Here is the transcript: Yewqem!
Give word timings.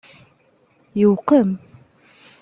Yewqem! 0.99 1.49